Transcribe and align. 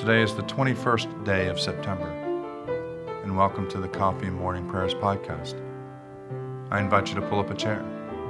Today 0.00 0.22
is 0.22 0.34
the 0.34 0.42
21st 0.44 1.26
day 1.26 1.48
of 1.48 1.60
September, 1.60 2.08
and 3.22 3.36
welcome 3.36 3.68
to 3.68 3.78
the 3.78 3.86
Coffee 3.86 4.28
and 4.28 4.34
Morning 4.34 4.66
Prayers 4.66 4.94
podcast. 4.94 5.60
I 6.70 6.80
invite 6.80 7.10
you 7.10 7.16
to 7.16 7.28
pull 7.28 7.38
up 7.38 7.50
a 7.50 7.54
chair, 7.54 7.84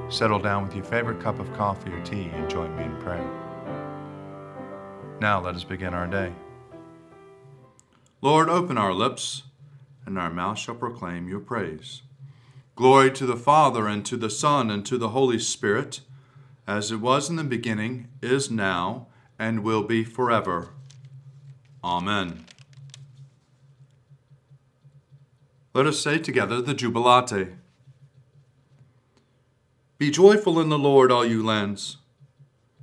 settle 0.08 0.40
down 0.40 0.64
with 0.64 0.74
your 0.74 0.84
favorite 0.84 1.20
cup 1.20 1.38
of 1.38 1.52
coffee 1.52 1.92
or 1.92 2.04
tea, 2.04 2.28
and 2.34 2.50
join 2.50 2.74
me 2.74 2.82
in 2.82 2.96
prayer. 2.96 3.24
Now 5.20 5.40
let 5.40 5.54
us 5.54 5.62
begin 5.62 5.94
our 5.94 6.08
day. 6.08 6.32
Lord, 8.20 8.48
open 8.48 8.76
our 8.76 8.92
lips, 8.92 9.44
and 10.04 10.18
our 10.18 10.28
mouth 10.28 10.58
shall 10.58 10.74
proclaim 10.74 11.28
your 11.28 11.38
praise. 11.38 12.02
Glory 12.74 13.12
to 13.12 13.26
the 13.26 13.36
Father, 13.36 13.86
and 13.86 14.04
to 14.06 14.16
the 14.16 14.28
Son, 14.28 14.72
and 14.72 14.84
to 14.86 14.98
the 14.98 15.10
Holy 15.10 15.38
Spirit, 15.38 16.00
as 16.66 16.90
it 16.90 16.96
was 16.96 17.30
in 17.30 17.36
the 17.36 17.44
beginning, 17.44 18.08
is 18.20 18.50
now, 18.50 19.06
and 19.38 19.62
will 19.62 19.84
be 19.84 20.02
forever. 20.02 20.70
Amen. 21.82 22.44
Let 25.72 25.86
us 25.86 26.00
say 26.00 26.18
together 26.18 26.60
the 26.60 26.74
Jubilate. 26.74 27.54
Be 29.96 30.10
joyful 30.10 30.60
in 30.60 30.68
the 30.68 30.78
Lord, 30.78 31.12
all 31.12 31.24
you 31.24 31.44
lands. 31.44 31.98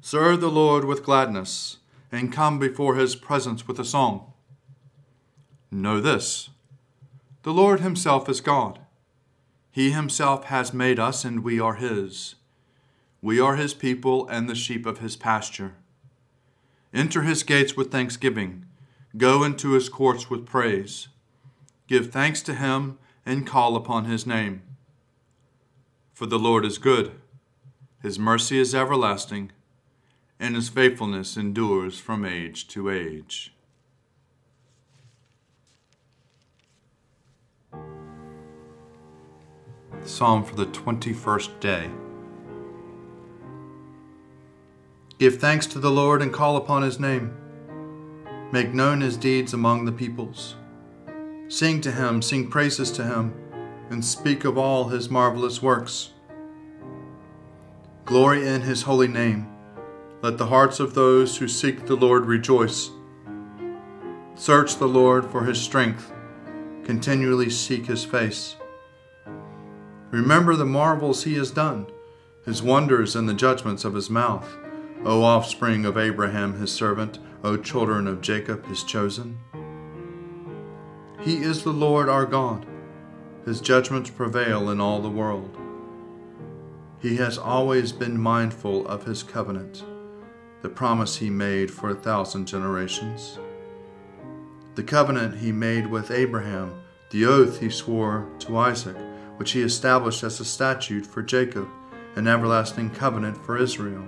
Serve 0.02 0.40
the 0.40 0.49
Lord 0.49 0.85
with 0.85 1.04
gladness, 1.04 1.77
and 2.12 2.31
come 2.31 2.59
before 2.59 2.95
his 2.95 3.16
presence 3.16 3.68
with 3.68 3.80
a 3.80 3.85
song. 3.85 4.34
Know 5.70 5.99
this 5.99 6.49
the 7.43 7.54
Lord 7.54 7.79
himself 7.79 8.27
is 8.27 8.41
God. 8.41 8.79
He 9.71 9.91
himself 9.91 10.45
has 10.45 10.73
made 10.73 10.99
us, 10.99 11.23
and 11.23 11.43
we 11.43 11.59
are 11.59 11.76
his. 11.76 12.35
We 13.21 13.40
are 13.40 13.55
his 13.55 13.73
people 13.73 14.27
and 14.27 14.49
the 14.49 14.55
sheep 14.55 14.85
of 14.85 14.99
his 14.99 15.16
pasture. 15.16 15.76
Enter 16.93 17.21
his 17.21 17.43
gates 17.43 17.76
with 17.76 17.91
thanksgiving, 17.91 18.66
go 19.17 19.44
into 19.44 19.71
his 19.71 19.89
courts 19.89 20.30
with 20.30 20.45
praise. 20.45 21.07
Give 21.87 22.12
thanks 22.12 22.41
to 22.43 22.54
him 22.54 22.98
and 23.26 23.48
call 23.48 23.76
upon 23.76 24.05
his 24.05 24.26
name. 24.27 24.62
For 26.13 26.26
the 26.26 26.40
Lord 26.40 26.65
is 26.65 26.77
good, 26.77 27.12
his 28.01 28.20
mercy 28.20 28.60
is 28.60 28.76
everlasting, 28.76 29.51
and 30.40 30.55
his 30.55 30.70
faithfulness 30.70 31.38
endures 31.38 31.99
from 31.99 32.26
age 32.26 32.68
to 32.70 32.90
age. 32.90 33.54
Psalm 40.04 40.43
for 40.43 40.55
the 40.55 40.68
21st 40.68 41.60
day. 41.60 41.90
Give 45.18 45.38
thanks 45.38 45.65
to 45.68 45.79
the 45.79 45.91
Lord 45.91 46.21
and 46.21 46.32
call 46.32 46.55
upon 46.55 46.84
his 46.84 46.99
name. 46.99 47.35
Make 48.51 48.73
known 48.73 49.01
his 49.01 49.17
deeds 49.17 49.53
among 49.53 49.84
the 49.85 49.91
peoples. 49.91 50.55
Sing 51.49 51.81
to 51.81 51.91
him, 51.91 52.21
sing 52.21 52.49
praises 52.49 52.91
to 52.91 53.04
him, 53.04 53.34
and 53.89 54.04
speak 54.04 54.45
of 54.45 54.57
all 54.57 54.87
his 54.87 55.09
marvelous 55.09 55.62
works. 55.62 56.12
Glory 58.05 58.48
in 58.48 58.62
his 58.62 58.84
holy 58.84 59.07
name. 59.07 59.48
Let 60.21 60.37
the 60.37 60.48
hearts 60.48 60.79
of 60.79 60.93
those 60.93 61.37
who 61.37 61.48
seek 61.48 61.85
the 61.85 61.95
Lord 61.95 62.26
rejoice. 62.26 62.89
Search 64.35 64.78
the 64.78 64.88
Lord 64.88 65.29
for 65.29 65.44
his 65.44 65.59
strength, 65.59 66.11
continually 66.85 67.50
seek 67.50 67.85
his 67.85 68.06
face. 68.06 68.56
Remember 70.09 70.56
the 70.56 70.66
marvels 70.66 71.23
he 71.25 71.35
has 71.35 71.51
done, 71.51 71.88
his 72.45 72.63
wonders 72.63 73.13
and 73.16 73.28
the 73.28 73.34
judgments 73.34 73.84
of 73.84 73.94
his 73.94 74.09
mouth, 74.09 74.57
O 75.06 75.23
offspring 75.23 75.85
of 75.85 75.97
Abraham 75.97 76.59
his 76.59 76.72
servant, 76.72 77.19
O 77.44 77.56
children 77.57 78.07
of 78.07 78.22
Jacob 78.22 78.66
his 78.66 78.84
chosen. 78.84 79.38
He 81.22 81.38
is 81.38 81.63
the 81.63 81.72
Lord 81.73 82.09
our 82.09 82.25
God. 82.25 82.66
His 83.45 83.62
judgments 83.62 84.09
prevail 84.09 84.69
in 84.69 84.81
all 84.81 85.01
the 85.01 85.09
world. 85.09 85.57
He 86.99 87.17
has 87.17 87.38
always 87.38 87.91
been 87.91 88.19
mindful 88.19 88.88
of 88.88 89.05
his 89.05 89.23
covenant, 89.23 89.83
the 90.61 90.69
promise 90.69 91.17
he 91.17 91.29
made 91.29 91.69
for 91.69 91.89
a 91.89 91.95
thousand 91.95 92.47
generations. 92.47 93.39
The 94.75 94.83
covenant 94.83 95.38
he 95.38 95.51
made 95.51 95.88
with 95.88 96.11
Abraham, 96.11 96.81
the 97.11 97.25
oath 97.25 97.59
he 97.59 97.69
swore 97.69 98.27
to 98.39 98.57
Isaac, 98.57 98.97
which 99.38 99.51
he 99.51 99.61
established 99.61 100.23
as 100.23 100.39
a 100.39 100.45
statute 100.45 101.05
for 101.05 101.22
Jacob, 101.22 101.67
an 102.16 102.27
everlasting 102.27 102.89
covenant 102.89 103.38
for 103.45 103.57
Israel, 103.57 104.07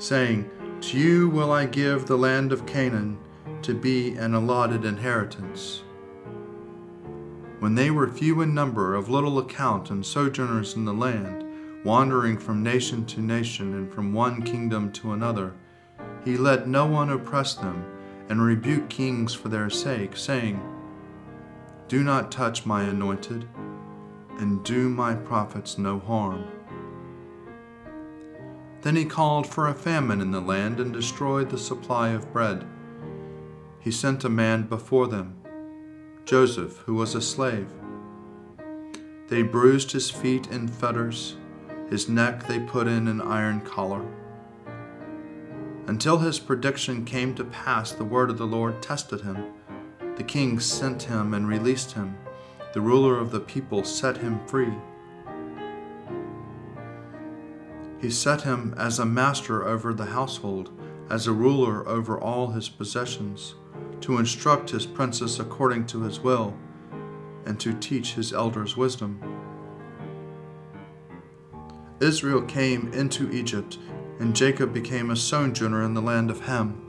saying, 0.00 0.50
To 0.80 0.98
you 0.98 1.28
will 1.28 1.52
I 1.52 1.66
give 1.66 2.06
the 2.06 2.18
land 2.18 2.50
of 2.50 2.66
Canaan 2.66 3.18
to 3.62 3.74
be 3.74 4.16
an 4.16 4.34
allotted 4.34 4.84
inheritance 4.84 5.82
when 7.60 7.74
they 7.74 7.90
were 7.90 8.08
few 8.08 8.40
in 8.40 8.54
number, 8.54 8.94
of 8.94 9.10
little 9.10 9.38
account, 9.38 9.90
and 9.90 10.04
sojourners 10.04 10.76
in 10.76 10.86
the 10.86 10.94
land, 10.94 11.44
wandering 11.84 12.38
from 12.38 12.62
nation 12.62 13.04
to 13.04 13.20
nation 13.20 13.74
and 13.74 13.92
from 13.92 14.14
one 14.14 14.42
kingdom 14.42 14.90
to 14.92 15.12
another, 15.12 15.52
he 16.24 16.38
let 16.38 16.66
no 16.66 16.86
one 16.86 17.10
oppress 17.10 17.54
them, 17.54 17.84
and 18.30 18.42
rebuked 18.42 18.88
kings 18.88 19.34
for 19.34 19.50
their 19.50 19.68
sake, 19.68 20.16
saying, 20.16 20.58
Do 21.88 22.02
not 22.02 22.32
touch 22.32 22.64
my 22.64 22.84
anointed, 22.84 23.46
and 24.38 24.64
do 24.64 24.88
my 24.88 25.14
prophets 25.14 25.76
no 25.76 25.98
harm. 25.98 26.44
Then 28.82 28.96
he 28.96 29.04
called 29.04 29.46
for 29.46 29.68
a 29.68 29.74
famine 29.74 30.20
in 30.20 30.30
the 30.30 30.40
land 30.40 30.80
and 30.80 30.92
destroyed 30.92 31.50
the 31.50 31.58
supply 31.58 32.10
of 32.10 32.32
bread. 32.32 32.66
He 33.78 33.90
sent 33.90 34.24
a 34.24 34.28
man 34.28 34.62
before 34.64 35.06
them 35.06 35.36
Joseph, 36.24 36.78
who 36.86 36.94
was 36.94 37.14
a 37.14 37.20
slave. 37.20 37.68
They 39.28 39.42
bruised 39.42 39.92
his 39.92 40.10
feet 40.10 40.46
in 40.48 40.68
fetters, 40.68 41.36
his 41.88 42.08
neck 42.08 42.46
they 42.46 42.60
put 42.60 42.86
in 42.86 43.08
an 43.08 43.20
iron 43.20 43.60
collar. 43.62 44.04
Until 45.86 46.18
his 46.18 46.38
prediction 46.38 47.04
came 47.04 47.34
to 47.34 47.44
pass, 47.44 47.90
the 47.90 48.04
word 48.04 48.30
of 48.30 48.38
the 48.38 48.46
Lord 48.46 48.80
tested 48.80 49.22
him. 49.22 49.44
The 50.16 50.22
king 50.22 50.60
sent 50.60 51.04
him 51.04 51.34
and 51.34 51.48
released 51.48 51.92
him. 51.92 52.16
The 52.74 52.80
ruler 52.80 53.18
of 53.18 53.32
the 53.32 53.40
people 53.40 53.82
set 53.82 54.18
him 54.18 54.46
free. 54.46 54.74
He 58.00 58.10
set 58.10 58.42
him 58.42 58.74
as 58.78 58.98
a 58.98 59.04
master 59.04 59.66
over 59.66 59.92
the 59.92 60.06
household, 60.06 60.70
as 61.10 61.26
a 61.26 61.32
ruler 61.32 61.86
over 61.86 62.18
all 62.18 62.52
his 62.52 62.68
possessions 62.68 63.54
to 64.00 64.18
instruct 64.18 64.70
his 64.70 64.86
princes 64.86 65.38
according 65.38 65.86
to 65.86 66.02
his 66.02 66.20
will, 66.20 66.54
and 67.44 67.60
to 67.60 67.74
teach 67.74 68.14
his 68.14 68.32
elders 68.32 68.76
wisdom. 68.76 69.20
Israel 72.00 72.40
came 72.42 72.90
into 72.94 73.30
Egypt, 73.30 73.78
and 74.18 74.34
Jacob 74.34 74.72
became 74.72 75.10
a 75.10 75.16
sojourner 75.16 75.82
in 75.82 75.92
the 75.92 76.00
land 76.00 76.30
of 76.30 76.40
Ham. 76.40 76.80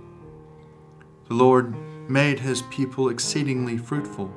The 1.28 1.34
Lord 1.34 1.76
made 2.10 2.40
his 2.40 2.62
people 2.64 3.10
exceedingly 3.10 3.78
fruitful. 3.78 4.34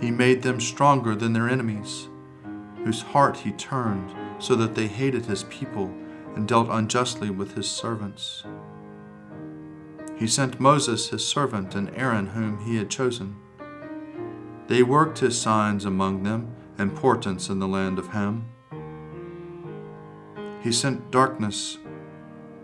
He 0.00 0.10
made 0.10 0.42
them 0.42 0.60
stronger 0.60 1.14
than 1.14 1.34
their 1.34 1.48
enemies, 1.48 2.08
whose 2.84 3.02
heart 3.02 3.36
he 3.38 3.52
turned, 3.52 4.14
so 4.40 4.56
that 4.56 4.74
they 4.74 4.88
hated 4.88 5.26
his 5.26 5.44
people 5.44 5.94
and 6.34 6.48
dealt 6.48 6.68
unjustly 6.70 7.30
with 7.30 7.54
his 7.54 7.70
servants. 7.70 8.44
He 10.18 10.26
sent 10.26 10.60
Moses 10.60 11.10
his 11.10 11.26
servant 11.26 11.74
and 11.74 11.94
Aaron 11.96 12.28
whom 12.28 12.58
he 12.64 12.76
had 12.76 12.90
chosen. 12.90 13.36
They 14.66 14.82
worked 14.82 15.18
his 15.18 15.40
signs 15.40 15.84
among 15.84 16.22
them 16.22 16.54
and 16.78 16.94
portents 16.94 17.48
in 17.48 17.58
the 17.58 17.68
land 17.68 17.98
of 17.98 18.08
Ham. 18.08 18.48
He 20.62 20.72
sent 20.72 21.10
darkness, 21.10 21.78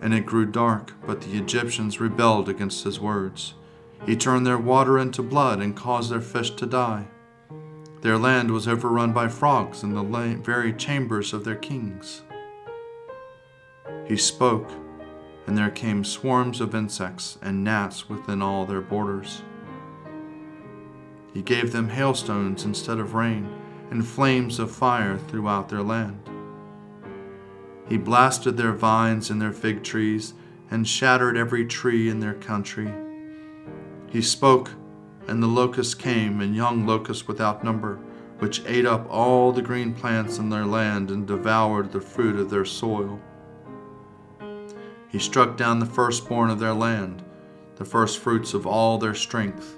and 0.03 0.13
it 0.13 0.27
grew 0.27 0.45
dark, 0.47 0.93
but 1.07 1.23
the 1.23 1.39
Egyptians 1.39 1.99
rebelled 1.99 2.49
against 2.49 2.85
his 2.85 3.01
words. 3.01 3.55
He 4.05 4.17
turned 4.17 4.47
their 4.47 4.59
water 4.59 4.99
into 4.99 5.23
blood 5.23 5.61
and 5.61 5.75
caused 5.75 6.11
their 6.11 6.21
fish 6.21 6.51
to 6.53 6.67
die. 6.67 7.09
Their 8.03 8.19
land 8.19 8.51
was 8.51 8.69
overrun 8.69 9.13
by 9.13 9.29
frogs 9.29 9.83
in 9.83 9.95
the 9.95 10.39
very 10.43 10.73
chambers 10.73 11.33
of 11.33 11.45
their 11.45 11.57
kings. 11.57 12.23
He 14.07 14.17
spoke 14.17 14.71
and 15.47 15.57
there 15.57 15.71
came 15.71 16.05
swarms 16.05 16.61
of 16.61 16.75
insects 16.75 17.39
and 17.41 17.63
gnats 17.63 18.09
within 18.09 18.43
all 18.43 18.67
their 18.67 18.81
borders. 18.81 19.43
He 21.33 21.43
gave 21.43 21.73
them 21.73 21.91
hailstones 21.91 22.65
instead 22.65 22.99
of 22.99 23.15
rain, 23.15 23.49
and 23.91 24.05
flames 24.05 24.59
of 24.59 24.71
fire 24.71 25.17
throughout 25.17 25.69
their 25.69 25.83
land. 25.83 26.19
He 27.89 27.97
blasted 27.97 28.57
their 28.57 28.73
vines 28.73 29.31
and 29.31 29.41
their 29.41 29.53
fig 29.53 29.85
trees, 29.85 30.35
and 30.71 30.89
shattered 30.89 31.37
every 31.37 31.65
tree 31.65 32.09
in 32.09 32.19
their 32.19 32.35
country. 32.35 32.93
He 34.09 34.21
spoke, 34.21 34.73
and 35.29 35.43
the 35.43 35.47
locusts 35.47 35.95
came, 35.95 36.41
and 36.41 36.55
young 36.55 36.87
locusts 36.87 37.27
without 37.27 37.65
number, 37.65 37.99
which 38.39 38.63
ate 38.67 38.87
up 38.87 39.07
all 39.11 39.53
the 39.53 39.63
green 39.63 39.95
plants 39.95 40.39
in 40.39 40.51
their 40.51 40.67
land 40.67 41.11
and 41.11 41.27
devoured 41.27 41.91
the 41.93 42.01
fruit 42.01 42.39
of 42.39 42.51
their 42.51 42.65
soil. 42.65 43.21
He 45.09 45.19
struck 45.19 45.57
down 45.57 45.79
the 45.79 45.87
firstborn 45.87 46.51
of 46.51 46.59
their 46.59 46.75
land, 46.75 47.23
the 47.77 47.85
firstfruits 47.85 48.55
of 48.55 48.67
all 48.67 48.99
their 48.99 49.15
strength. 49.15 49.77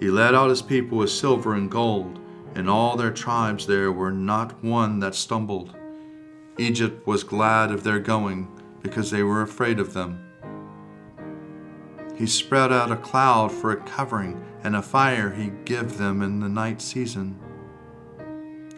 He 0.00 0.10
led 0.10 0.34
out 0.34 0.50
his 0.50 0.62
people 0.62 0.98
with 0.98 1.10
silver 1.10 1.54
and 1.54 1.70
gold. 1.70 2.18
and 2.54 2.70
all 2.70 2.96
their 2.96 3.10
tribes 3.10 3.66
there 3.66 3.90
were 3.90 4.12
not 4.12 4.62
one 4.62 5.00
that 5.00 5.14
stumbled. 5.14 5.76
Egypt 6.56 7.06
was 7.06 7.24
glad 7.24 7.72
of 7.72 7.82
their 7.82 7.98
going, 7.98 8.48
because 8.80 9.10
they 9.10 9.22
were 9.22 9.42
afraid 9.42 9.80
of 9.80 9.92
them. 9.92 10.20
He 12.16 12.26
spread 12.26 12.72
out 12.72 12.92
a 12.92 12.96
cloud 12.96 13.50
for 13.50 13.72
a 13.72 13.76
covering, 13.76 14.44
and 14.62 14.76
a 14.76 14.82
fire 14.82 15.30
he 15.30 15.52
gave 15.64 15.98
them 15.98 16.22
in 16.22 16.40
the 16.40 16.48
night 16.48 16.80
season. 16.80 17.38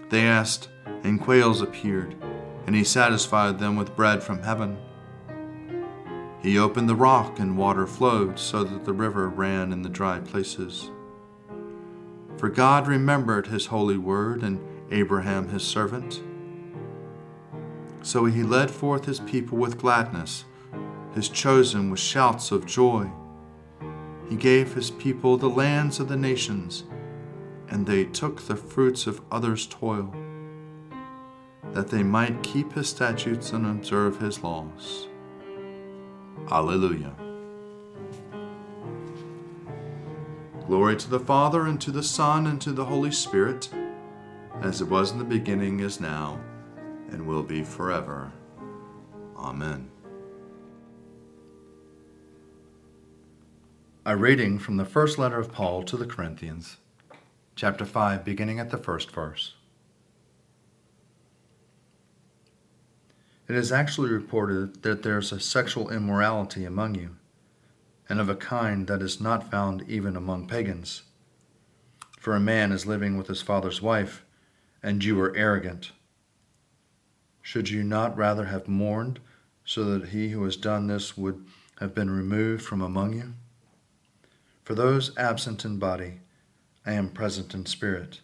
They 0.08 0.26
asked, 0.26 0.68
and 1.02 1.20
quails 1.20 1.60
appeared, 1.60 2.14
and 2.66 2.74
he 2.74 2.82
satisfied 2.82 3.58
them 3.58 3.76
with 3.76 3.94
bread 3.94 4.22
from 4.22 4.42
heaven. 4.42 4.78
He 6.40 6.58
opened 6.58 6.88
the 6.88 6.94
rock, 6.94 7.38
and 7.38 7.58
water 7.58 7.86
flowed, 7.86 8.38
so 8.38 8.64
that 8.64 8.84
the 8.84 8.92
river 8.92 9.28
ran 9.28 9.72
in 9.72 9.82
the 9.82 9.88
dry 9.88 10.20
places. 10.20 10.90
For 12.36 12.48
God 12.48 12.86
remembered 12.86 13.46
his 13.48 13.66
holy 13.66 13.98
word 13.98 14.42
and 14.42 14.60
Abraham 14.90 15.48
his 15.48 15.62
servant. 15.62 16.22
So 18.02 18.26
he 18.26 18.42
led 18.42 18.70
forth 18.70 19.06
his 19.06 19.20
people 19.20 19.58
with 19.58 19.78
gladness, 19.78 20.44
his 21.14 21.28
chosen 21.28 21.90
with 21.90 21.98
shouts 21.98 22.52
of 22.52 22.66
joy. 22.66 23.10
He 24.28 24.36
gave 24.36 24.74
his 24.74 24.90
people 24.90 25.36
the 25.36 25.48
lands 25.48 26.00
of 26.00 26.08
the 26.08 26.16
nations, 26.16 26.84
and 27.68 27.86
they 27.86 28.04
took 28.04 28.42
the 28.42 28.56
fruits 28.56 29.06
of 29.06 29.20
others' 29.30 29.66
toil, 29.66 30.12
that 31.72 31.88
they 31.88 32.02
might 32.02 32.42
keep 32.42 32.72
his 32.72 32.88
statutes 32.88 33.52
and 33.52 33.66
observe 33.66 34.18
his 34.18 34.42
laws. 34.42 35.08
Alleluia. 36.50 37.12
Glory 40.66 40.96
to 40.96 41.08
the 41.08 41.20
Father, 41.20 41.66
and 41.66 41.80
to 41.80 41.92
the 41.92 42.02
Son, 42.02 42.46
and 42.46 42.60
to 42.60 42.72
the 42.72 42.86
Holy 42.86 43.12
Spirit, 43.12 43.70
as 44.60 44.80
it 44.80 44.88
was 44.88 45.12
in 45.12 45.18
the 45.18 45.24
beginning, 45.24 45.80
is 45.80 46.00
now, 46.00 46.40
and 47.10 47.26
will 47.26 47.44
be 47.44 47.62
forever. 47.62 48.32
Amen. 49.36 49.90
A 54.08 54.16
reading 54.16 54.60
from 54.60 54.76
the 54.76 54.84
first 54.84 55.18
letter 55.18 55.36
of 55.36 55.50
Paul 55.50 55.82
to 55.82 55.96
the 55.96 56.06
Corinthians, 56.06 56.76
chapter 57.56 57.84
5, 57.84 58.24
beginning 58.24 58.60
at 58.60 58.70
the 58.70 58.78
first 58.78 59.10
verse. 59.10 59.54
It 63.48 63.56
is 63.56 63.72
actually 63.72 64.10
reported 64.10 64.84
that 64.84 65.02
there's 65.02 65.32
a 65.32 65.40
sexual 65.40 65.90
immorality 65.90 66.64
among 66.64 66.94
you 66.94 67.16
and 68.08 68.20
of 68.20 68.28
a 68.28 68.36
kind 68.36 68.86
that 68.86 69.02
is 69.02 69.20
not 69.20 69.50
found 69.50 69.82
even 69.88 70.14
among 70.14 70.46
pagans. 70.46 71.02
For 72.20 72.36
a 72.36 72.40
man 72.40 72.70
is 72.70 72.86
living 72.86 73.16
with 73.16 73.26
his 73.26 73.42
father's 73.42 73.82
wife, 73.82 74.24
and 74.84 75.02
you 75.02 75.20
are 75.20 75.36
arrogant. 75.36 75.90
Should 77.42 77.70
you 77.70 77.82
not 77.82 78.16
rather 78.16 78.44
have 78.44 78.68
mourned, 78.68 79.18
so 79.64 79.82
that 79.98 80.10
he 80.10 80.28
who 80.28 80.44
has 80.44 80.56
done 80.56 80.86
this 80.86 81.18
would 81.18 81.44
have 81.80 81.92
been 81.92 82.08
removed 82.08 82.64
from 82.64 82.80
among 82.80 83.14
you? 83.14 83.34
For 84.66 84.74
those 84.74 85.16
absent 85.16 85.64
in 85.64 85.78
body, 85.78 86.22
I 86.84 86.94
am 86.94 87.10
present 87.10 87.54
in 87.54 87.66
spirit. 87.66 88.20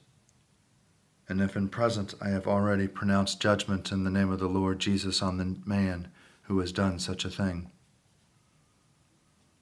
And 1.29 1.41
if 1.41 1.55
in 1.55 1.69
present 1.69 2.15
I 2.21 2.31
have 2.31 2.49
already 2.49 2.89
pronounced 2.89 3.41
judgment 3.41 3.93
in 3.93 4.03
the 4.03 4.11
name 4.11 4.29
of 4.29 4.41
the 4.41 4.49
Lord 4.49 4.81
Jesus 4.81 5.23
on 5.23 5.37
the 5.37 5.57
man 5.65 6.09
who 6.43 6.59
has 6.59 6.73
done 6.73 6.99
such 6.99 7.25
a 7.25 7.31
thing. 7.31 7.71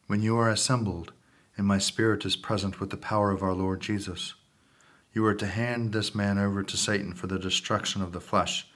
When 0.07 0.23
you 0.23 0.39
are 0.39 0.49
assembled, 0.49 1.13
and 1.55 1.67
my 1.67 1.77
spirit 1.77 2.25
is 2.25 2.35
present 2.35 2.81
with 2.81 2.89
the 2.89 2.97
power 2.97 3.31
of 3.31 3.43
our 3.43 3.53
Lord 3.53 3.83
Jesus, 3.83 4.33
you 5.13 5.23
are 5.27 5.35
to 5.35 5.47
hand 5.47 5.93
this 5.93 6.15
man 6.15 6.39
over 6.39 6.63
to 6.63 6.77
Satan 6.79 7.13
for 7.13 7.27
the 7.27 7.39
destruction 7.39 8.01
of 8.01 8.13
the 8.13 8.23
flesh, 8.23 8.67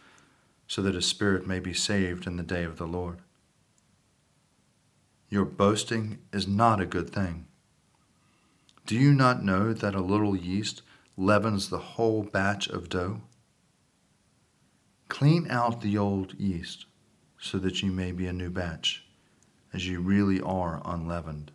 so 0.67 0.83
that 0.83 0.95
his 0.95 1.07
spirit 1.07 1.47
may 1.47 1.59
be 1.59 1.73
saved 1.73 2.27
in 2.27 2.37
the 2.37 2.43
day 2.43 2.65
of 2.65 2.77
the 2.77 2.87
Lord. 2.87 3.21
Your 5.31 5.47
boasting 5.47 6.19
is 6.35 6.47
not 6.47 6.83
a 6.83 6.87
good 6.87 7.09
thing. 7.09 7.47
Do 8.87 8.97
you 8.97 9.15
not 9.15 9.43
know 9.43 9.73
that 9.73 9.95
a 9.95 10.03
little 10.03 10.37
yeast 10.37 10.83
leavens 11.17 11.71
the 11.71 11.79
whole 11.79 12.23
batch 12.23 12.69
of 12.69 12.91
dough? 12.91 13.23
Clean 15.09 15.47
out 15.51 15.81
the 15.81 15.97
old 15.97 16.35
yeast 16.35 16.85
so 17.39 17.59
that 17.59 17.83
you 17.83 17.91
may 17.91 18.13
be 18.13 18.27
a 18.27 18.33
new 18.33 18.51
batch 18.51 19.07
as 19.73 19.89
you 19.89 20.01
really 20.01 20.39
are 20.39 20.83
unleavened. 20.85 21.51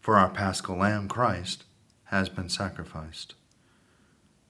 For 0.00 0.16
our 0.16 0.28
paschal 0.28 0.78
lamb, 0.78 1.06
Christ, 1.06 1.64
has 2.06 2.28
been 2.28 2.48
sacrificed. 2.48 3.34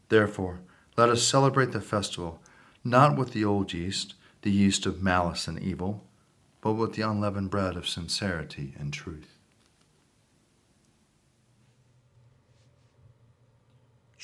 Therefore, 0.09 0.61
let 0.97 1.11
us 1.11 1.23
celebrate 1.23 1.73
the 1.73 1.83
festival 1.83 2.41
not 2.83 3.17
with 3.17 3.33
the 3.33 3.45
old 3.45 3.75
yeast, 3.75 4.15
the 4.41 4.51
yeast 4.51 4.87
of 4.87 5.03
malice 5.03 5.49
and 5.49 5.59
evil, 5.59 6.05
but 6.63 6.75
with 6.75 6.95
the 6.95 7.03
unleavened 7.03 7.51
bread 7.51 7.77
of 7.77 7.87
sincerity 7.89 8.75
and 8.79 8.93
truth. 8.93 9.36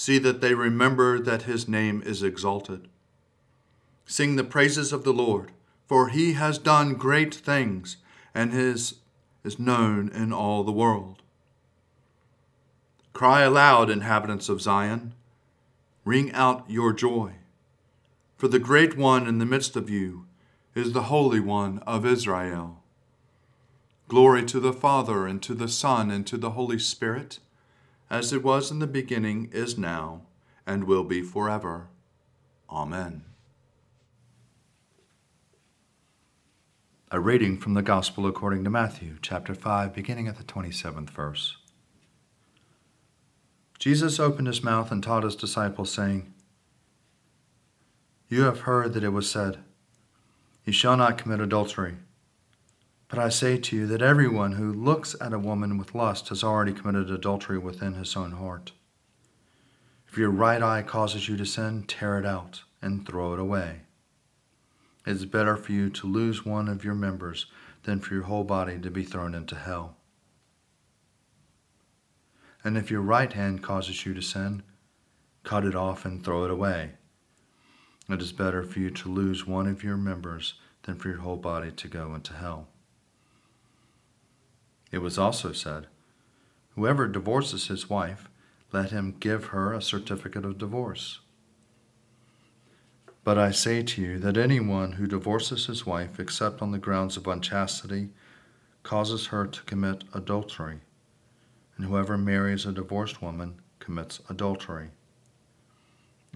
See 0.00 0.18
that 0.18 0.40
they 0.40 0.54
remember 0.54 1.18
that 1.18 1.42
his 1.42 1.68
name 1.68 2.02
is 2.04 2.22
exalted. 2.22 2.88
Sing 4.06 4.36
the 4.36 4.44
praises 4.44 4.92
of 4.92 5.04
the 5.04 5.12
Lord 5.12 5.52
for 5.90 6.10
he 6.10 6.34
has 6.34 6.56
done 6.56 6.94
great 6.94 7.34
things, 7.34 7.96
and 8.32 8.52
his 8.52 9.00
is 9.42 9.58
known 9.58 10.08
in 10.10 10.32
all 10.32 10.62
the 10.62 10.70
world. 10.70 11.20
Cry 13.12 13.40
aloud, 13.40 13.90
inhabitants 13.90 14.48
of 14.48 14.62
Zion, 14.62 15.14
ring 16.04 16.30
out 16.30 16.64
your 16.68 16.92
joy, 16.92 17.32
for 18.36 18.46
the 18.46 18.60
great 18.60 18.96
one 18.96 19.26
in 19.26 19.38
the 19.38 19.44
midst 19.44 19.74
of 19.74 19.90
you 19.90 20.26
is 20.76 20.92
the 20.92 21.10
Holy 21.14 21.40
One 21.40 21.80
of 21.80 22.06
Israel. 22.06 22.84
Glory 24.06 24.44
to 24.44 24.60
the 24.60 24.72
Father, 24.72 25.26
and 25.26 25.42
to 25.42 25.54
the 25.54 25.66
Son, 25.66 26.12
and 26.12 26.24
to 26.28 26.36
the 26.36 26.50
Holy 26.50 26.78
Spirit, 26.78 27.40
as 28.10 28.32
it 28.32 28.42
was 28.42 28.70
in 28.70 28.80
the 28.80 28.86
beginning, 28.86 29.48
is 29.52 29.78
now, 29.78 30.22
and 30.66 30.84
will 30.84 31.04
be 31.04 31.22
forever. 31.22 31.86
Amen. 32.68 33.24
A 37.12 37.20
reading 37.20 37.56
from 37.56 37.74
the 37.74 37.82
Gospel 37.82 38.26
according 38.26 38.64
to 38.64 38.70
Matthew, 38.70 39.16
chapter 39.22 39.54
5, 39.54 39.94
beginning 39.94 40.28
at 40.28 40.36
the 40.36 40.44
27th 40.44 41.10
verse. 41.10 41.56
Jesus 43.78 44.20
opened 44.20 44.46
his 44.46 44.62
mouth 44.62 44.92
and 44.92 45.02
taught 45.02 45.24
his 45.24 45.34
disciples, 45.34 45.90
saying, 45.90 46.32
You 48.28 48.42
have 48.42 48.60
heard 48.60 48.92
that 48.92 49.04
it 49.04 49.08
was 49.08 49.30
said, 49.30 49.58
You 50.64 50.72
shall 50.72 50.96
not 50.96 51.16
commit 51.16 51.40
adultery. 51.40 51.96
But 53.10 53.18
I 53.18 53.28
say 53.28 53.58
to 53.58 53.76
you 53.76 53.86
that 53.88 54.02
everyone 54.02 54.52
who 54.52 54.72
looks 54.72 55.16
at 55.20 55.32
a 55.32 55.38
woman 55.38 55.76
with 55.78 55.96
lust 55.96 56.28
has 56.28 56.44
already 56.44 56.72
committed 56.72 57.10
adultery 57.10 57.58
within 57.58 57.94
his 57.94 58.16
own 58.16 58.30
heart. 58.30 58.70
If 60.08 60.16
your 60.16 60.30
right 60.30 60.62
eye 60.62 60.82
causes 60.82 61.28
you 61.28 61.36
to 61.36 61.44
sin, 61.44 61.82
tear 61.88 62.20
it 62.20 62.24
out 62.24 62.62
and 62.80 63.04
throw 63.04 63.32
it 63.34 63.40
away. 63.40 63.80
It 65.04 65.12
is 65.12 65.26
better 65.26 65.56
for 65.56 65.72
you 65.72 65.90
to 65.90 66.06
lose 66.06 66.46
one 66.46 66.68
of 66.68 66.84
your 66.84 66.94
members 66.94 67.46
than 67.82 67.98
for 67.98 68.14
your 68.14 68.24
whole 68.24 68.44
body 68.44 68.78
to 68.78 68.90
be 68.90 69.02
thrown 69.02 69.34
into 69.34 69.56
hell. 69.56 69.96
And 72.62 72.78
if 72.78 72.92
your 72.92 73.00
right 73.00 73.32
hand 73.32 73.60
causes 73.62 74.06
you 74.06 74.14
to 74.14 74.22
sin, 74.22 74.62
cut 75.42 75.64
it 75.64 75.74
off 75.74 76.04
and 76.04 76.24
throw 76.24 76.44
it 76.44 76.50
away. 76.50 76.92
It 78.08 78.22
is 78.22 78.30
better 78.30 78.62
for 78.62 78.78
you 78.78 78.90
to 78.90 79.08
lose 79.08 79.48
one 79.48 79.66
of 79.66 79.82
your 79.82 79.96
members 79.96 80.54
than 80.82 80.94
for 80.96 81.08
your 81.08 81.18
whole 81.18 81.36
body 81.36 81.72
to 81.72 81.88
go 81.88 82.14
into 82.14 82.34
hell. 82.34 82.68
It 84.90 84.98
was 84.98 85.18
also 85.18 85.52
said, 85.52 85.86
Whoever 86.74 87.06
divorces 87.06 87.68
his 87.68 87.90
wife, 87.90 88.28
let 88.72 88.90
him 88.90 89.16
give 89.18 89.46
her 89.46 89.72
a 89.72 89.82
certificate 89.82 90.44
of 90.44 90.58
divorce. 90.58 91.20
But 93.22 93.36
I 93.36 93.50
say 93.50 93.82
to 93.82 94.02
you 94.02 94.18
that 94.18 94.36
anyone 94.36 94.92
who 94.92 95.06
divorces 95.06 95.66
his 95.66 95.84
wife 95.84 96.18
except 96.18 96.62
on 96.62 96.72
the 96.72 96.78
grounds 96.78 97.16
of 97.16 97.26
unchastity 97.26 98.10
causes 98.82 99.26
her 99.26 99.46
to 99.46 99.62
commit 99.64 100.04
adultery, 100.14 100.80
and 101.76 101.86
whoever 101.86 102.16
marries 102.16 102.64
a 102.64 102.72
divorced 102.72 103.20
woman 103.20 103.60
commits 103.78 104.20
adultery. 104.28 104.90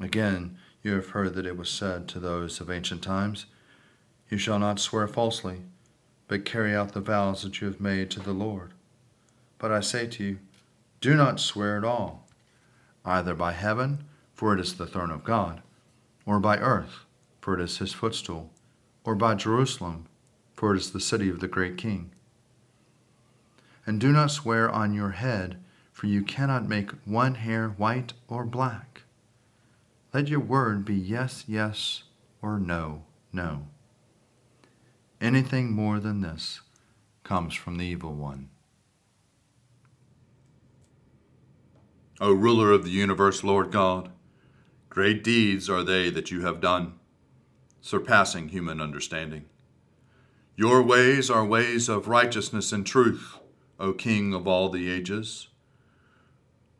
Again, 0.00 0.58
you 0.82 0.92
have 0.92 1.10
heard 1.10 1.34
that 1.34 1.46
it 1.46 1.56
was 1.56 1.70
said 1.70 2.08
to 2.08 2.20
those 2.20 2.60
of 2.60 2.70
ancient 2.70 3.02
times, 3.02 3.46
You 4.28 4.36
shall 4.36 4.58
not 4.58 4.78
swear 4.78 5.06
falsely, 5.06 5.62
but 6.28 6.44
carry 6.44 6.74
out 6.74 6.92
the 6.92 7.00
vows 7.00 7.42
that 7.42 7.60
you 7.60 7.66
have 7.66 7.80
made 7.80 8.10
to 8.10 8.20
the 8.20 8.32
Lord. 8.32 8.72
But 9.58 9.72
I 9.72 9.80
say 9.80 10.06
to 10.06 10.24
you, 10.24 10.38
do 11.00 11.14
not 11.14 11.40
swear 11.40 11.76
at 11.76 11.84
all, 11.84 12.26
either 13.04 13.34
by 13.34 13.52
heaven, 13.52 14.04
for 14.34 14.54
it 14.54 14.60
is 14.60 14.74
the 14.74 14.86
throne 14.86 15.10
of 15.10 15.24
God, 15.24 15.62
or 16.24 16.40
by 16.40 16.58
earth, 16.58 17.04
for 17.40 17.58
it 17.58 17.62
is 17.62 17.78
his 17.78 17.92
footstool, 17.92 18.50
or 19.04 19.14
by 19.14 19.34
Jerusalem, 19.34 20.06
for 20.54 20.74
it 20.74 20.78
is 20.78 20.90
the 20.90 21.00
city 21.00 21.28
of 21.28 21.40
the 21.40 21.48
great 21.48 21.76
king. 21.76 22.10
And 23.86 24.00
do 24.00 24.12
not 24.12 24.30
swear 24.30 24.70
on 24.70 24.94
your 24.94 25.10
head, 25.10 25.58
for 25.92 26.06
you 26.06 26.22
cannot 26.22 26.68
make 26.68 26.90
one 27.04 27.34
hair 27.34 27.68
white 27.68 28.14
or 28.28 28.44
black. 28.44 29.02
Let 30.14 30.28
your 30.28 30.40
word 30.40 30.84
be 30.84 30.94
yes, 30.94 31.44
yes, 31.46 32.04
or 32.40 32.58
no, 32.58 33.02
no. 33.32 33.66
Anything 35.24 35.72
more 35.72 36.00
than 36.00 36.20
this 36.20 36.60
comes 37.22 37.54
from 37.54 37.78
the 37.78 37.86
evil 37.86 38.12
one. 38.12 38.50
O 42.20 42.30
ruler 42.30 42.70
of 42.72 42.84
the 42.84 42.90
universe, 42.90 43.42
Lord 43.42 43.72
God, 43.72 44.10
great 44.90 45.24
deeds 45.24 45.70
are 45.70 45.82
they 45.82 46.10
that 46.10 46.30
you 46.30 46.42
have 46.42 46.60
done, 46.60 46.96
surpassing 47.80 48.50
human 48.50 48.82
understanding. 48.82 49.46
Your 50.56 50.82
ways 50.82 51.30
are 51.30 51.42
ways 51.42 51.88
of 51.88 52.06
righteousness 52.06 52.70
and 52.70 52.86
truth, 52.86 53.38
O 53.80 53.94
King 53.94 54.34
of 54.34 54.46
all 54.46 54.68
the 54.68 54.90
ages. 54.90 55.48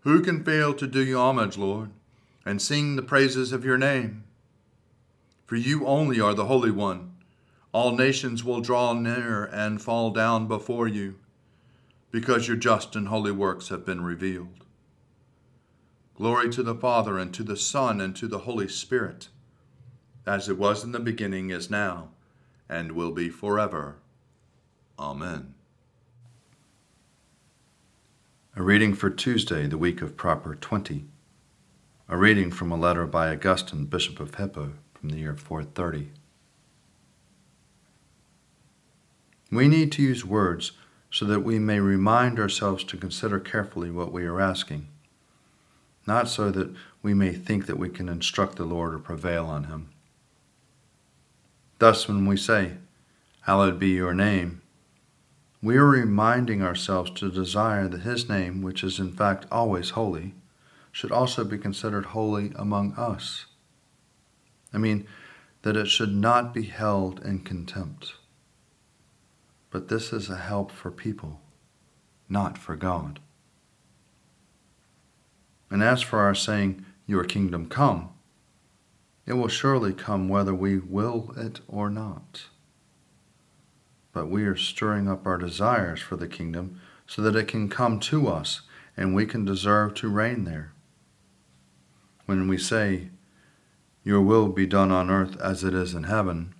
Who 0.00 0.20
can 0.20 0.44
fail 0.44 0.74
to 0.74 0.86
do 0.86 1.02
you 1.02 1.16
homage, 1.16 1.56
Lord, 1.56 1.92
and 2.44 2.60
sing 2.60 2.96
the 2.96 3.02
praises 3.02 3.52
of 3.52 3.64
your 3.64 3.78
name? 3.78 4.24
For 5.46 5.56
you 5.56 5.86
only 5.86 6.20
are 6.20 6.34
the 6.34 6.44
Holy 6.44 6.70
One. 6.70 7.13
All 7.74 7.96
nations 7.96 8.44
will 8.44 8.60
draw 8.60 8.92
near 8.92 9.46
and 9.46 9.82
fall 9.82 10.12
down 10.12 10.46
before 10.46 10.86
you, 10.86 11.16
because 12.12 12.46
your 12.46 12.56
just 12.56 12.94
and 12.94 13.08
holy 13.08 13.32
works 13.32 13.68
have 13.68 13.84
been 13.84 14.04
revealed. 14.04 14.64
Glory 16.14 16.50
to 16.50 16.62
the 16.62 16.76
Father, 16.76 17.18
and 17.18 17.34
to 17.34 17.42
the 17.42 17.56
Son, 17.56 18.00
and 18.00 18.14
to 18.14 18.28
the 18.28 18.38
Holy 18.38 18.68
Spirit, 18.68 19.28
as 20.24 20.48
it 20.48 20.56
was 20.56 20.84
in 20.84 20.92
the 20.92 21.00
beginning, 21.00 21.50
is 21.50 21.68
now, 21.68 22.10
and 22.68 22.92
will 22.92 23.10
be 23.10 23.28
forever. 23.28 23.96
Amen. 24.96 25.54
A 28.54 28.62
reading 28.62 28.94
for 28.94 29.10
Tuesday, 29.10 29.66
the 29.66 29.76
week 29.76 30.00
of 30.00 30.16
Proper 30.16 30.54
20. 30.54 31.06
A 32.08 32.16
reading 32.16 32.52
from 32.52 32.70
a 32.70 32.76
letter 32.76 33.04
by 33.04 33.30
Augustine, 33.30 33.86
Bishop 33.86 34.20
of 34.20 34.36
Hippo, 34.36 34.74
from 34.94 35.08
the 35.08 35.18
year 35.18 35.34
430. 35.34 36.12
We 39.50 39.68
need 39.68 39.92
to 39.92 40.02
use 40.02 40.24
words 40.24 40.72
so 41.10 41.24
that 41.26 41.40
we 41.40 41.58
may 41.58 41.80
remind 41.80 42.38
ourselves 42.38 42.82
to 42.84 42.96
consider 42.96 43.38
carefully 43.38 43.90
what 43.90 44.12
we 44.12 44.24
are 44.24 44.40
asking 44.40 44.88
not 46.06 46.28
so 46.28 46.50
that 46.50 46.70
we 47.02 47.14
may 47.14 47.32
think 47.32 47.66
that 47.66 47.78
we 47.78 47.88
can 47.88 48.08
instruct 48.08 48.56
the 48.56 48.64
Lord 48.64 48.94
or 48.94 48.98
prevail 48.98 49.46
on 49.46 49.64
him. 49.64 49.90
Thus, 51.78 52.08
when 52.08 52.26
we 52.26 52.36
say, 52.36 52.74
Hallowed 53.42 53.78
be 53.78 53.90
your 53.90 54.14
name, 54.14 54.62
we 55.62 55.76
are 55.76 55.86
reminding 55.86 56.62
ourselves 56.62 57.10
to 57.12 57.30
desire 57.30 57.88
that 57.88 58.02
his 58.02 58.28
name, 58.28 58.62
which 58.62 58.82
is 58.82 58.98
in 58.98 59.12
fact 59.12 59.46
always 59.50 59.90
holy, 59.90 60.34
should 60.92 61.12
also 61.12 61.44
be 61.44 61.58
considered 61.58 62.06
holy 62.06 62.52
among 62.56 62.92
us. 62.94 63.46
I 64.72 64.78
mean, 64.78 65.06
that 65.62 65.76
it 65.76 65.88
should 65.88 66.14
not 66.14 66.52
be 66.52 66.64
held 66.64 67.24
in 67.24 67.40
contempt. 67.40 68.14
But 69.74 69.88
this 69.88 70.12
is 70.12 70.30
a 70.30 70.36
help 70.36 70.70
for 70.70 70.92
people, 70.92 71.40
not 72.28 72.56
for 72.56 72.76
God. 72.76 73.18
And 75.68 75.82
as 75.82 76.00
for 76.00 76.20
our 76.20 76.32
saying, 76.36 76.86
Your 77.08 77.24
kingdom 77.24 77.68
come, 77.68 78.10
it 79.26 79.32
will 79.32 79.48
surely 79.48 79.92
come 79.92 80.28
whether 80.28 80.54
we 80.54 80.78
will 80.78 81.34
it 81.36 81.58
or 81.66 81.90
not. 81.90 82.44
But 84.12 84.30
we 84.30 84.44
are 84.44 84.54
stirring 84.54 85.08
up 85.08 85.26
our 85.26 85.38
desires 85.38 85.98
for 86.00 86.14
the 86.14 86.28
kingdom 86.28 86.80
so 87.08 87.20
that 87.22 87.34
it 87.34 87.48
can 87.48 87.68
come 87.68 87.98
to 87.98 88.28
us 88.28 88.60
and 88.96 89.12
we 89.12 89.26
can 89.26 89.44
deserve 89.44 89.94
to 89.94 90.08
reign 90.08 90.44
there. 90.44 90.72
When 92.26 92.46
we 92.46 92.58
say, 92.58 93.08
Your 94.04 94.20
will 94.20 94.50
be 94.50 94.66
done 94.66 94.92
on 94.92 95.10
earth 95.10 95.36
as 95.40 95.64
it 95.64 95.74
is 95.74 95.94
in 95.94 96.04
heaven, 96.04 96.54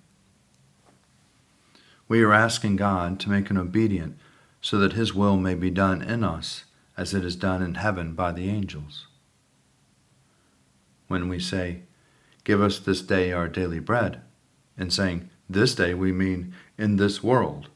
we 2.07 2.21
are 2.23 2.33
asking 2.33 2.75
God 2.75 3.19
to 3.21 3.29
make 3.29 3.49
an 3.49 3.57
obedient 3.57 4.17
so 4.61 4.77
that 4.79 4.93
His 4.93 5.13
will 5.13 5.37
may 5.37 5.55
be 5.55 5.69
done 5.69 6.01
in 6.01 6.23
us 6.23 6.65
as 6.97 7.13
it 7.13 7.25
is 7.25 7.35
done 7.35 7.61
in 7.61 7.75
heaven 7.75 8.13
by 8.13 8.31
the 8.31 8.49
angels. 8.49 9.07
When 11.07 11.29
we 11.29 11.39
say, 11.39 11.81
Give 12.43 12.61
us 12.61 12.77
this 12.77 13.01
day 13.01 13.31
our 13.31 13.47
daily 13.47 13.79
bread, 13.79 14.21
in 14.77 14.91
saying 14.91 15.29
this 15.49 15.73
day 15.73 15.93
we 15.93 16.11
mean 16.11 16.53
in 16.77 16.97
this 16.97 17.23
world. 17.23 17.69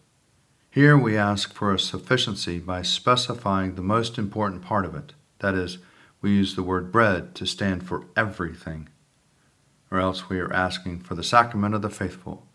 Here 0.70 0.96
we 0.96 1.18
ask 1.18 1.54
for 1.54 1.74
a 1.74 1.80
sufficiency 1.80 2.60
by 2.60 2.84
specifying 2.84 3.74
the 3.74 3.82
most 3.82 4.20
important 4.20 4.62
part 4.62 4.86
of 4.86 4.94
it. 4.94 5.14
That 5.40 5.56
is, 5.56 5.80
we 6.22 6.32
use 6.32 6.56
the 6.56 6.64
word 6.64 6.92
bread 6.92 7.34
to 7.36 7.48
stand 7.48 7.88
for 7.88 8.06
everything. 8.16 8.90
Or 9.90 10.00
else 10.00 10.30
we 10.30 10.40
are 10.40 10.54
asking 10.54 11.00
for 11.00 11.16
the 11.16 11.24
sacrament 11.24 11.74
of 11.74 11.82
the 11.82 11.90
faithful, 11.90 12.46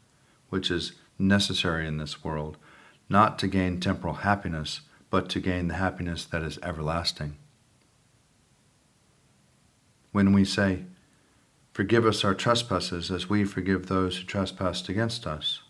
which 0.51 0.71
is 0.71 0.93
necessary 1.19 1.87
in 1.87 1.99
this 1.99 2.25
world, 2.25 2.57
not 3.09 3.39
to 3.39 3.49
gain 3.49 3.81
temporal 3.81 4.15
happiness, 4.15 4.81
but 5.11 5.29
to 5.31 5.41
gain 5.41 5.69
the 5.69 5.75
happiness 5.75 6.25
that 6.25 6.43
is 6.43 6.59
everlasting. 6.63 7.37
When 10.13 10.33
we 10.33 10.45
say, 10.45 10.85
Forgive 11.73 12.07
us 12.07 12.23
our 12.23 12.35
trespasses 12.35 13.11
as 13.11 13.29
we 13.29 13.45
forgive 13.45 13.87
those 13.87 14.17
who 14.17 14.25
trespass 14.25 14.89
against 14.89 15.27
us, 15.27 15.63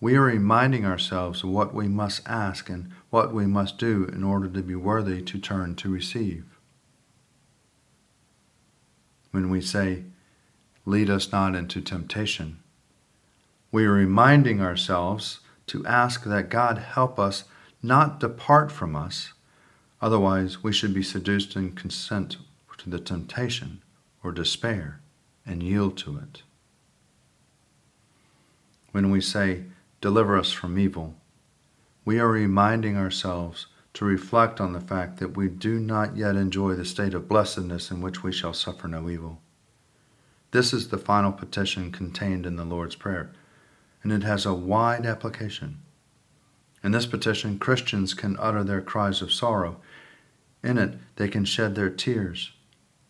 we 0.00 0.16
are 0.16 0.22
reminding 0.22 0.86
ourselves 0.86 1.42
of 1.42 1.50
what 1.50 1.74
we 1.74 1.86
must 1.86 2.26
ask 2.26 2.70
and 2.70 2.90
what 3.10 3.32
we 3.32 3.46
must 3.46 3.76
do 3.78 4.04
in 4.06 4.24
order 4.24 4.48
to 4.48 4.62
be 4.62 4.74
worthy 4.74 5.20
to 5.22 5.38
turn 5.38 5.74
to 5.76 5.90
receive. 5.90 6.44
When 9.30 9.50
we 9.50 9.60
say, 9.60 10.04
Lead 10.86 11.08
us 11.08 11.32
not 11.32 11.54
into 11.54 11.80
temptation, 11.80 12.58
we 13.74 13.86
are 13.86 13.92
reminding 13.92 14.60
ourselves 14.60 15.40
to 15.66 15.84
ask 15.84 16.22
that 16.22 16.48
God 16.48 16.78
help 16.78 17.18
us 17.18 17.42
not 17.82 18.20
depart 18.20 18.70
from 18.70 18.94
us, 18.94 19.32
otherwise, 20.00 20.62
we 20.62 20.72
should 20.72 20.94
be 20.94 21.02
seduced 21.02 21.56
and 21.56 21.76
consent 21.76 22.36
to 22.78 22.88
the 22.88 23.00
temptation 23.00 23.82
or 24.22 24.30
despair 24.30 25.00
and 25.44 25.60
yield 25.60 25.96
to 25.98 26.16
it. 26.18 26.44
When 28.92 29.10
we 29.10 29.20
say, 29.20 29.64
Deliver 30.00 30.38
us 30.38 30.52
from 30.52 30.78
evil, 30.78 31.16
we 32.04 32.20
are 32.20 32.28
reminding 32.28 32.96
ourselves 32.96 33.66
to 33.94 34.04
reflect 34.04 34.60
on 34.60 34.72
the 34.72 34.80
fact 34.80 35.18
that 35.18 35.36
we 35.36 35.48
do 35.48 35.80
not 35.80 36.16
yet 36.16 36.36
enjoy 36.36 36.74
the 36.74 36.84
state 36.84 37.12
of 37.12 37.28
blessedness 37.28 37.90
in 37.90 38.00
which 38.00 38.22
we 38.22 38.30
shall 38.30 38.54
suffer 38.54 38.86
no 38.86 39.10
evil. 39.10 39.40
This 40.52 40.72
is 40.72 40.90
the 40.90 40.96
final 40.96 41.32
petition 41.32 41.90
contained 41.90 42.46
in 42.46 42.54
the 42.54 42.64
Lord's 42.64 42.94
Prayer, 42.94 43.32
and 44.04 44.12
it 44.12 44.22
has 44.22 44.46
a 44.46 44.54
wide 44.54 45.04
application. 45.04 45.80
In 46.84 46.92
this 46.92 47.06
petition, 47.06 47.58
Christians 47.58 48.14
can 48.14 48.36
utter 48.38 48.62
their 48.62 48.82
cries 48.82 49.22
of 49.22 49.32
sorrow. 49.32 49.80
In 50.62 50.78
it, 50.78 50.98
they 51.16 51.28
can 51.28 51.44
shed 51.44 51.74
their 51.74 51.90
tears, 51.90 52.52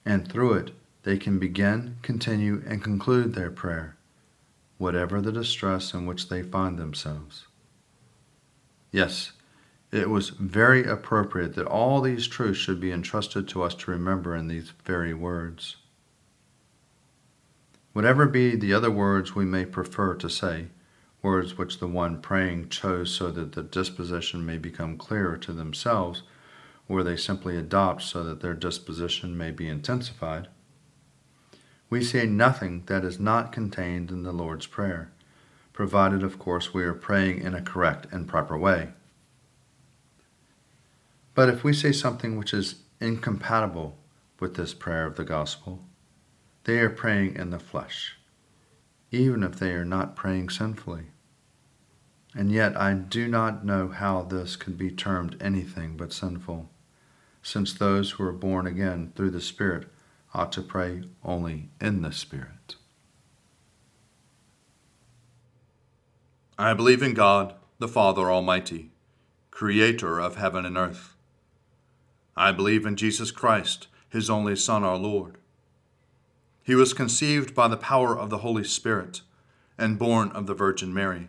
and 0.07 0.27
through 0.27 0.55
it, 0.55 0.71
they 1.03 1.19
can 1.19 1.39
begin, 1.39 1.97
continue, 2.03 2.63
and 2.67 2.83
conclude 2.83 3.35
their 3.35 3.51
prayer, 3.51 3.97
whatever 4.79 5.21
the 5.21 5.33
distress 5.33 5.93
in 5.93 6.07
which 6.07 6.29
they 6.29 6.43
find 6.43 6.79
themselves. 6.79 7.47
Yes, 8.91 9.33
it 9.91 10.09
was 10.09 10.31
very 10.31 10.85
appropriate 10.85 11.55
that 11.55 11.67
all 11.67 12.01
these 12.01 12.27
truths 12.27 12.59
should 12.59 12.81
be 12.81 12.93
entrusted 12.93 13.49
to 13.49 13.63
us 13.63 13.75
to 13.75 13.91
remember 13.91 14.35
in 14.37 14.49
these 14.49 14.73
very 14.85 15.13
words. 15.13 15.77
Whatever 17.93 18.27
be 18.27 18.57
the 18.57 18.73
other 18.73 18.91
words 18.91 19.35
we 19.35 19.45
may 19.45 19.65
prefer 19.65 20.15
to 20.15 20.29
say, 20.29 20.67
words 21.25 21.57
which 21.57 21.81
the 21.81 21.89
one 21.89 22.21
praying 22.21 22.69
chose 22.69 23.11
so 23.11 23.31
that 23.31 23.53
the 23.53 23.63
disposition 23.63 24.45
may 24.45 24.59
become 24.59 24.99
clearer 24.99 25.39
to 25.39 25.53
themselves, 25.53 26.23
or 26.87 27.03
they 27.03 27.17
simply 27.17 27.57
adopt 27.57 28.03
so 28.03 28.23
that 28.23 28.43
their 28.43 28.53
disposition 28.53 29.37
may 29.37 29.51
be 29.51 29.67
intensified. 29.67 30.47
We 31.89 32.05
say 32.05 32.27
nothing 32.27 32.83
that 32.87 33.05
is 33.05 33.19
not 33.19 33.53
contained 33.53 34.11
in 34.11 34.23
the 34.23 34.33
Lord's 34.33 34.67
Prayer, 34.67 35.13
provided, 35.73 36.23
of 36.23 36.39
course, 36.39 36.75
we 36.75 36.85
are 36.85 36.93
praying 36.93 37.41
in 37.41 37.55
a 37.55 37.63
correct 37.63 38.07
and 38.13 38.29
proper 38.29 38.59
way. 38.59 38.91
But 41.35 41.49
if 41.49 41.65
we 41.65 41.73
say 41.73 41.91
something 41.91 42.37
which 42.37 42.53
is 42.53 42.83
incompatible 43.01 43.97
with 44.41 44.57
this 44.57 44.75
prayer 44.75 45.07
of 45.07 45.17
the 45.17 45.25
gospel, 45.25 45.83
they 46.65 46.79
are 46.81 46.91
praying 46.91 47.37
in 47.37 47.51
the 47.51 47.59
flesh, 47.59 48.19
even 49.11 49.43
if 49.43 49.59
they 49.59 49.73
are 49.73 49.85
not 49.87 50.17
praying 50.17 50.51
sinfully. 50.51 51.07
And 52.35 52.51
yet 52.51 52.77
I 52.77 52.95
do 52.95 53.29
not 53.29 53.65
know 53.65 53.89
how 53.89 54.23
this 54.23 54.57
can 54.57 54.73
be 54.75 54.91
termed 54.91 55.37
anything 55.41 55.97
but 55.97 56.13
sinful, 56.13 56.69
since 57.43 57.73
those 57.73 58.13
who 58.13 58.25
are 58.25 58.33
born 58.33 58.67
again 58.67 59.13
through 59.15 59.31
the 59.31 59.41
Spirit 59.41 59.87
ought 60.35 60.51
to 60.53 60.63
pray 60.63 61.05
only 61.25 61.69
in 61.81 62.03
the 62.03 62.11
Spirit. 62.11 62.75
I 66.59 66.75
believe 66.75 67.03
in 67.03 67.15
God, 67.15 67.55
the 67.79 67.89
Father 67.89 68.31
Almighty, 68.31 68.91
creator 69.53 70.19
of 70.19 70.37
heaven 70.37 70.65
and 70.65 70.77
earth. 70.77 71.15
I 72.37 72.51
believe 72.51 72.85
in 72.85 72.97
Jesus 72.97 73.31
Christ, 73.31 73.87
his 74.09 74.29
only 74.29 74.57
Son, 74.57 74.83
our 74.83 74.97
Lord. 74.97 75.39
He 76.65 76.75
was 76.75 76.95
conceived 76.95 77.55
by 77.55 77.69
the 77.69 77.77
power 77.77 78.19
of 78.19 78.31
the 78.31 78.39
Holy 78.39 78.65
Spirit 78.65 79.21
and 79.79 79.99
born 79.99 80.31
of 80.31 80.47
the 80.47 80.55
Virgin 80.55 80.93
Mary 80.93 81.29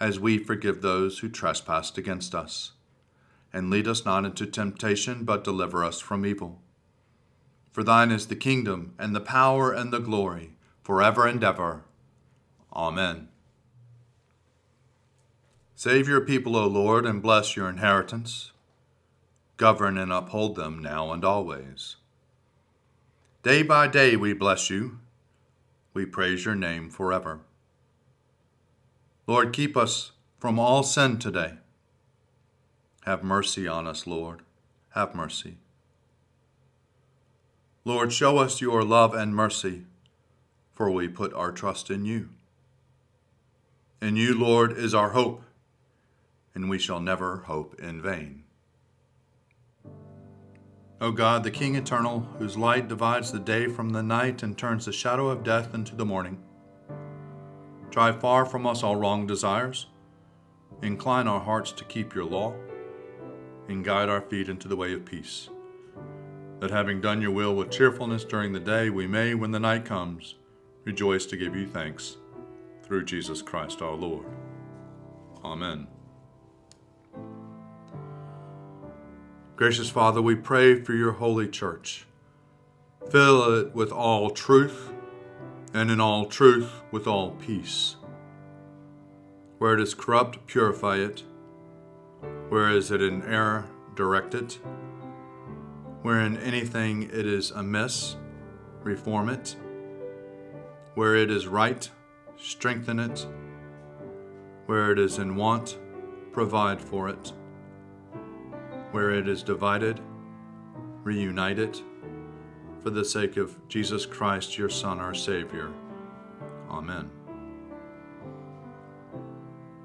as 0.00 0.18
we 0.18 0.38
forgive 0.38 0.82
those 0.82 1.20
who 1.20 1.28
trespass 1.28 1.96
against 1.96 2.34
us. 2.34 2.72
And 3.52 3.70
lead 3.70 3.86
us 3.86 4.04
not 4.04 4.24
into 4.24 4.46
temptation, 4.46 5.24
but 5.24 5.44
deliver 5.44 5.84
us 5.84 6.00
from 6.00 6.26
evil. 6.26 6.60
For 7.70 7.82
thine 7.82 8.10
is 8.10 8.26
the 8.26 8.36
kingdom, 8.36 8.94
and 8.98 9.14
the 9.14 9.20
power, 9.20 9.72
and 9.72 9.92
the 9.92 10.00
glory, 10.00 10.56
forever 10.82 11.26
and 11.26 11.42
ever. 11.42 11.84
Amen. 12.72 13.28
Save 15.74 16.08
your 16.08 16.20
people, 16.20 16.56
O 16.56 16.66
Lord, 16.66 17.04
and 17.04 17.22
bless 17.22 17.56
your 17.56 17.68
inheritance. 17.68 18.52
Govern 19.56 19.98
and 19.98 20.12
uphold 20.12 20.56
them 20.56 20.80
now 20.80 21.12
and 21.12 21.24
always. 21.24 21.96
Day 23.42 23.62
by 23.62 23.86
day 23.88 24.16
we 24.16 24.32
bless 24.32 24.70
you. 24.70 24.98
We 25.92 26.06
praise 26.06 26.44
your 26.44 26.54
name 26.54 26.90
forever. 26.90 27.40
Lord, 29.26 29.52
keep 29.52 29.76
us 29.76 30.12
from 30.38 30.58
all 30.58 30.82
sin 30.82 31.18
today. 31.18 31.54
Have 33.04 33.24
mercy 33.24 33.66
on 33.66 33.86
us, 33.86 34.06
Lord. 34.06 34.42
Have 34.90 35.14
mercy. 35.14 35.56
Lord, 37.86 38.12
show 38.12 38.38
us 38.38 38.60
your 38.60 38.82
love 38.82 39.14
and 39.14 39.34
mercy, 39.34 39.84
for 40.72 40.90
we 40.90 41.08
put 41.08 41.32
our 41.32 41.52
trust 41.52 41.90
in 41.90 42.04
you. 42.04 42.30
In 44.00 44.16
you, 44.16 44.38
Lord, 44.38 44.72
is 44.72 44.94
our 44.94 45.10
hope, 45.10 45.42
and 46.54 46.68
we 46.68 46.78
shall 46.78 47.00
never 47.00 47.38
hope 47.46 47.80
in 47.80 48.02
vain. 48.02 48.44
O 51.00 51.10
God, 51.10 51.44
the 51.44 51.50
King 51.50 51.76
eternal, 51.76 52.20
whose 52.38 52.56
light 52.56 52.88
divides 52.88 53.32
the 53.32 53.38
day 53.38 53.68
from 53.68 53.90
the 53.90 54.02
night 54.02 54.42
and 54.42 54.56
turns 54.56 54.84
the 54.84 54.92
shadow 54.92 55.28
of 55.28 55.42
death 55.42 55.74
into 55.74 55.94
the 55.94 56.04
morning, 56.04 56.42
Drive 57.94 58.20
far 58.20 58.44
from 58.44 58.66
us 58.66 58.82
all 58.82 58.96
wrong 58.96 59.24
desires. 59.24 59.86
Incline 60.82 61.28
our 61.28 61.38
hearts 61.38 61.70
to 61.70 61.84
keep 61.84 62.12
your 62.12 62.24
law, 62.24 62.52
and 63.68 63.84
guide 63.84 64.08
our 64.08 64.20
feet 64.20 64.48
into 64.48 64.66
the 64.66 64.74
way 64.74 64.92
of 64.94 65.04
peace. 65.04 65.48
That 66.58 66.72
having 66.72 67.00
done 67.00 67.22
your 67.22 67.30
will 67.30 67.54
with 67.54 67.70
cheerfulness 67.70 68.24
during 68.24 68.52
the 68.52 68.58
day, 68.58 68.90
we 68.90 69.06
may, 69.06 69.34
when 69.34 69.52
the 69.52 69.60
night 69.60 69.84
comes, 69.84 70.34
rejoice 70.82 71.24
to 71.26 71.36
give 71.36 71.54
you 71.54 71.68
thanks. 71.68 72.16
Through 72.82 73.04
Jesus 73.04 73.42
Christ 73.42 73.80
our 73.80 73.94
Lord. 73.94 74.26
Amen. 75.44 75.86
Gracious 79.54 79.88
Father, 79.88 80.20
we 80.20 80.34
pray 80.34 80.82
for 80.82 80.94
your 80.94 81.12
holy 81.12 81.46
church. 81.46 82.08
Fill 83.08 83.60
it 83.60 83.72
with 83.72 83.92
all 83.92 84.30
truth 84.30 84.90
and 85.74 85.90
in 85.90 86.00
all 86.00 86.26
truth 86.26 86.70
with 86.92 87.08
all 87.08 87.32
peace. 87.32 87.96
Where 89.58 89.74
it 89.74 89.80
is 89.80 89.92
corrupt, 89.92 90.46
purify 90.46 90.96
it. 90.98 91.24
Where 92.48 92.70
is 92.70 92.92
it 92.92 93.02
in 93.02 93.22
error, 93.24 93.66
direct 93.96 94.34
it. 94.34 94.60
Where 96.02 96.20
in 96.20 96.36
anything 96.38 97.02
it 97.02 97.26
is 97.26 97.50
amiss, 97.50 98.16
reform 98.84 99.28
it. 99.28 99.56
Where 100.94 101.16
it 101.16 101.30
is 101.30 101.48
right, 101.48 101.90
strengthen 102.36 103.00
it. 103.00 103.26
Where 104.66 104.92
it 104.92 104.98
is 105.00 105.18
in 105.18 105.34
want, 105.34 105.76
provide 106.30 106.80
for 106.80 107.08
it. 107.08 107.32
Where 108.92 109.10
it 109.10 109.28
is 109.28 109.42
divided, 109.42 110.00
reunite 111.02 111.58
it 111.58 111.82
for 112.84 112.90
the 112.90 113.04
sake 113.04 113.38
of 113.38 113.56
Jesus 113.66 114.04
Christ, 114.04 114.58
your 114.58 114.68
Son, 114.68 115.00
our 115.00 115.14
Savior. 115.14 115.72
Amen. 116.68 117.10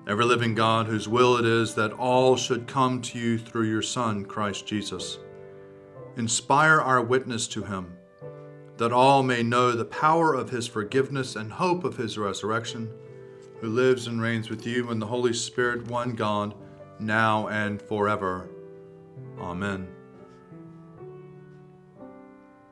Ever 0.06 0.26
living 0.26 0.54
God, 0.54 0.88
whose 0.88 1.08
will 1.08 1.38
it 1.38 1.46
is 1.46 1.76
that 1.76 1.94
all 1.94 2.36
should 2.36 2.68
come 2.68 3.02
to 3.04 3.18
you 3.18 3.38
through 3.38 3.70
your 3.70 3.82
Son, 3.82 4.26
Christ 4.26 4.68
Jesus, 4.68 5.18
inspire 6.18 6.82
our 6.82 7.02
witness 7.02 7.48
to 7.50 7.64
him, 7.64 7.94
that 8.76 8.92
all 8.92 9.24
may 9.24 9.44
know 9.44 9.72
the 9.72 9.86
power 9.86 10.34
of 10.34 10.50
his 10.50 10.68
forgiveness 10.68 11.38
and 11.38 11.54
hope 11.54 11.86
of 11.86 11.96
his 11.96 12.18
resurrection, 12.18 12.92
who 13.62 13.70
lives 13.70 14.08
and 14.08 14.22
reigns 14.22 14.50
with 14.50 14.66
you 14.68 14.92
in 14.92 15.00
the 15.00 15.08
Holy 15.08 15.34
Spirit, 15.34 15.88
one 15.88 16.16
God, 16.16 16.54
now 17.00 17.48
and 17.48 17.82
forever. 17.82 18.50
Amen. 19.40 19.88